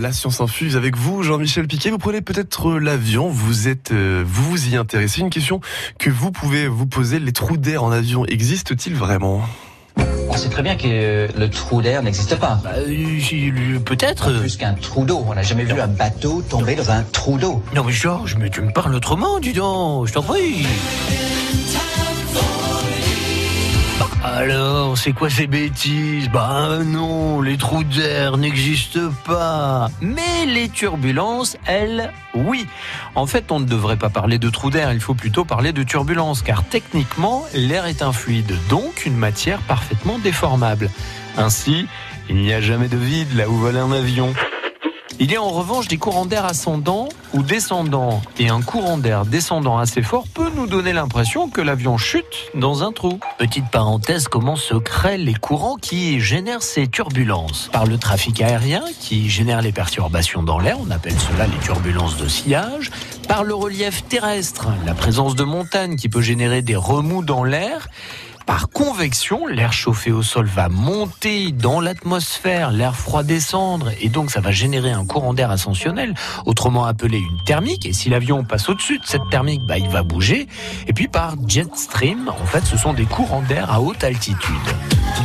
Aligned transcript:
La 0.00 0.12
science 0.12 0.40
infuse 0.40 0.76
avec 0.76 0.96
vous, 0.96 1.22
Jean-Michel 1.22 1.66
Piquet. 1.66 1.90
Vous 1.90 1.98
prenez 1.98 2.22
peut-être 2.22 2.78
l'avion, 2.78 3.28
vous 3.28 3.68
êtes, 3.68 3.92
euh, 3.92 4.24
vous 4.26 4.50
vous 4.50 4.68
y 4.68 4.76
intéressez. 4.76 5.20
Une 5.20 5.30
question 5.30 5.60
que 5.98 6.08
vous 6.08 6.30
pouvez 6.30 6.66
vous 6.66 6.86
poser 6.86 7.18
les 7.18 7.32
trous 7.32 7.56
d'air 7.56 7.84
en 7.84 7.92
avion 7.92 8.24
existent-ils 8.26 8.94
vraiment? 8.94 9.42
On 10.28 10.36
sait 10.36 10.48
très 10.48 10.62
bien 10.62 10.76
que 10.76 11.28
le 11.38 11.50
trou 11.50 11.82
d'air 11.82 12.02
n'existe 12.02 12.36
pas. 12.36 12.60
Bah, 12.64 12.70
euh, 12.76 13.78
peut-être. 13.80 14.32
Plus 14.40 14.56
qu'un 14.56 14.72
trou 14.74 15.04
d'eau. 15.04 15.24
On 15.28 15.34
n'a 15.34 15.42
jamais 15.42 15.64
vu 15.64 15.78
un 15.78 15.88
bateau 15.88 16.42
tomber 16.42 16.74
dans 16.74 16.90
un 16.90 17.02
trou 17.02 17.36
d'eau. 17.36 17.62
Non 17.74 17.84
mais 17.84 17.92
Georges, 17.92 18.36
mais 18.38 18.48
tu 18.48 18.62
me 18.62 18.72
parles 18.72 18.94
autrement, 18.94 19.40
dis 19.40 19.52
donc, 19.52 20.06
je 20.06 20.12
t'en 20.14 20.22
prie. 20.22 20.66
Alors, 24.24 24.96
c'est 24.96 25.12
quoi 25.12 25.28
ces 25.28 25.48
bêtises? 25.48 26.28
Bah 26.28 26.78
non, 26.84 27.40
les 27.40 27.56
trous 27.56 27.82
d'air 27.82 28.36
n'existent 28.36 29.10
pas. 29.24 29.88
Mais 30.00 30.46
les 30.46 30.68
turbulences, 30.68 31.56
elles, 31.66 32.12
oui. 32.34 32.68
En 33.16 33.26
fait, 33.26 33.50
on 33.50 33.58
ne 33.58 33.64
devrait 33.64 33.96
pas 33.96 34.10
parler 34.10 34.38
de 34.38 34.48
trous 34.48 34.70
d'air, 34.70 34.92
il 34.92 35.00
faut 35.00 35.14
plutôt 35.14 35.44
parler 35.44 35.72
de 35.72 35.82
turbulences, 35.82 36.42
car 36.42 36.62
techniquement, 36.62 37.44
l'air 37.52 37.86
est 37.86 38.00
un 38.00 38.12
fluide, 38.12 38.54
donc 38.68 39.06
une 39.06 39.16
matière 39.16 39.58
parfaitement 39.62 40.20
déformable. 40.20 40.88
Ainsi, 41.36 41.88
il 42.28 42.36
n'y 42.36 42.52
a 42.52 42.60
jamais 42.60 42.88
de 42.88 42.96
vide 42.96 43.34
là 43.34 43.48
où 43.48 43.56
vole 43.56 43.76
un 43.76 43.90
avion. 43.90 44.32
Il 45.20 45.30
y 45.30 45.36
a 45.36 45.42
en 45.42 45.50
revanche 45.50 45.88
des 45.88 45.98
courants 45.98 46.26
d'air 46.26 46.44
ascendants 46.44 47.08
ou 47.32 47.42
descendants. 47.42 48.20
Et 48.38 48.48
un 48.48 48.60
courant 48.60 48.98
d'air 48.98 49.24
descendant 49.24 49.78
assez 49.78 50.02
fort 50.02 50.24
peut 50.32 50.50
nous 50.56 50.66
donner 50.66 50.92
l'impression 50.92 51.48
que 51.48 51.60
l'avion 51.60 51.98
chute 51.98 52.50
dans 52.54 52.82
un 52.82 52.92
trou. 52.92 53.20
Petite 53.38 53.70
parenthèse, 53.70 54.26
comment 54.26 54.56
se 54.56 54.74
créent 54.74 55.18
les 55.18 55.34
courants 55.34 55.76
qui 55.76 56.20
génèrent 56.20 56.62
ces 56.62 56.88
turbulences? 56.88 57.68
Par 57.72 57.86
le 57.86 57.98
trafic 57.98 58.40
aérien 58.40 58.82
qui 59.00 59.28
génère 59.28 59.62
les 59.62 59.72
perturbations 59.72 60.42
dans 60.42 60.58
l'air, 60.58 60.78
on 60.80 60.90
appelle 60.90 61.18
cela 61.18 61.46
les 61.46 61.58
turbulences 61.58 62.16
de 62.16 62.26
sillage. 62.28 62.90
Par 63.28 63.44
le 63.44 63.54
relief 63.54 64.06
terrestre, 64.08 64.68
la 64.84 64.94
présence 64.94 65.36
de 65.36 65.44
montagnes 65.44 65.96
qui 65.96 66.08
peut 66.08 66.22
générer 66.22 66.62
des 66.62 66.76
remous 66.76 67.22
dans 67.22 67.44
l'air 67.44 67.88
par 68.44 68.68
convection, 68.68 69.46
l'air 69.46 69.72
chauffé 69.72 70.12
au 70.12 70.22
sol 70.22 70.46
va 70.46 70.68
monter 70.68 71.52
dans 71.52 71.80
l'atmosphère, 71.80 72.70
l'air 72.70 72.96
froid 72.96 73.22
descendre, 73.22 73.90
et 74.00 74.08
donc 74.08 74.30
ça 74.30 74.40
va 74.40 74.50
générer 74.50 74.90
un 74.90 75.04
courant 75.04 75.34
d'air 75.34 75.50
ascensionnel, 75.50 76.14
autrement 76.46 76.84
appelé 76.84 77.18
une 77.18 77.44
thermique. 77.44 77.86
Et 77.86 77.92
si 77.92 78.08
l'avion 78.08 78.44
passe 78.44 78.68
au-dessus 78.68 78.98
de 78.98 79.06
cette 79.06 79.28
thermique, 79.30 79.62
bah, 79.66 79.78
il 79.78 79.88
va 79.88 80.02
bouger. 80.02 80.48
Et 80.86 80.92
puis 80.92 81.08
par 81.08 81.34
jet 81.46 81.74
stream, 81.76 82.28
en 82.28 82.46
fait, 82.46 82.64
ce 82.64 82.76
sont 82.76 82.92
des 82.92 83.04
courants 83.04 83.42
d'air 83.42 83.70
à 83.70 83.80
haute 83.80 84.04
altitude. 84.04 84.56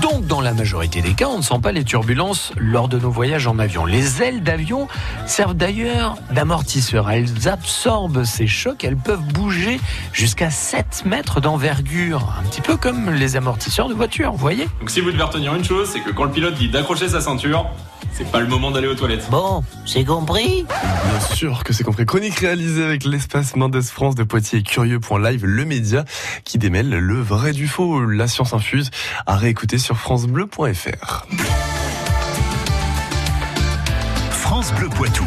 Donc, 0.00 0.26
dans 0.26 0.40
la 0.40 0.52
majorité 0.52 1.00
des 1.00 1.14
cas, 1.14 1.28
on 1.28 1.38
ne 1.38 1.42
sent 1.42 1.58
pas 1.62 1.72
les 1.72 1.84
turbulences 1.84 2.52
lors 2.56 2.88
de 2.88 2.98
nos 2.98 3.10
voyages 3.10 3.46
en 3.46 3.58
avion. 3.58 3.84
Les 3.84 4.22
ailes 4.22 4.42
d'avion 4.42 4.88
servent 5.26 5.54
d'ailleurs 5.54 6.16
d'amortisseurs. 6.30 7.10
Elles 7.10 7.48
absorbent 7.48 8.24
ces 8.24 8.46
chocs, 8.46 8.84
elles 8.84 8.96
peuvent 8.96 9.24
bouger 9.32 9.80
jusqu'à 10.12 10.50
7 10.50 11.04
mètres 11.04 11.40
d'envergure, 11.40 12.34
un 12.40 12.48
petit 12.48 12.60
peu 12.60 12.76
comme 13.04 13.14
les 13.14 13.36
amortisseurs 13.36 13.88
de 13.88 13.94
voiture, 13.94 14.32
vous 14.32 14.38
voyez 14.38 14.68
Donc 14.80 14.90
si 14.90 15.00
vous 15.00 15.10
devez 15.10 15.22
retenir 15.22 15.54
une 15.54 15.64
chose, 15.64 15.88
c'est 15.92 16.00
que 16.00 16.10
quand 16.10 16.24
le 16.24 16.30
pilote 16.30 16.54
dit 16.54 16.68
d'accrocher 16.68 17.08
sa 17.08 17.20
ceinture, 17.20 17.66
c'est 18.12 18.30
pas 18.30 18.40
le 18.40 18.46
moment 18.46 18.70
d'aller 18.70 18.88
aux 18.88 18.94
toilettes. 18.94 19.28
Bon, 19.30 19.64
c'est 19.86 20.04
compris 20.04 20.64
Bien 20.68 21.20
sûr 21.34 21.64
que 21.64 21.72
c'est 21.72 21.84
compris. 21.84 22.06
Chronique 22.06 22.38
réalisée 22.38 22.84
avec 22.84 23.04
l'espace 23.04 23.56
Mendes 23.56 23.80
France 23.82 24.14
de 24.14 24.22
Poitiers 24.22 24.60
et 24.60 24.62
Curieux.live, 24.62 25.44
le 25.44 25.64
média 25.64 26.04
qui 26.44 26.58
démêle 26.58 26.90
le 26.90 27.20
vrai 27.20 27.52
du 27.52 27.66
faux. 27.68 28.04
La 28.04 28.28
science 28.28 28.52
infuse 28.52 28.90
à 29.26 29.36
réécouter 29.36 29.78
sur 29.78 29.96
francebleu.fr. 29.96 31.26
France 34.30 34.72
Bleu 34.74 34.88
Poitou. 34.88 35.24